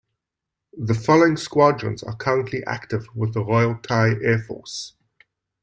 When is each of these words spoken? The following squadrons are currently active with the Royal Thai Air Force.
The 0.75 0.95
following 0.95 1.37
squadrons 1.37 2.01
are 2.01 2.15
currently 2.15 2.63
active 2.65 3.05
with 3.13 3.35
the 3.35 3.45
Royal 3.45 3.75
Thai 3.75 4.15
Air 4.23 4.39
Force. 4.39 4.95